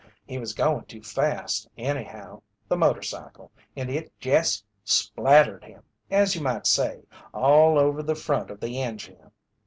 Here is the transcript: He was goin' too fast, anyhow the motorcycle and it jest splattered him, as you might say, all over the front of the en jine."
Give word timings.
He 0.25 0.39
was 0.39 0.55
goin' 0.55 0.83
too 0.85 1.03
fast, 1.03 1.67
anyhow 1.77 2.41
the 2.67 2.75
motorcycle 2.75 3.51
and 3.75 3.87
it 3.87 4.11
jest 4.19 4.65
splattered 4.83 5.63
him, 5.63 5.83
as 6.09 6.33
you 6.33 6.41
might 6.41 6.65
say, 6.65 7.03
all 7.35 7.77
over 7.77 8.01
the 8.01 8.15
front 8.15 8.49
of 8.49 8.59
the 8.61 8.81
en 8.81 8.97
jine." 8.97 9.29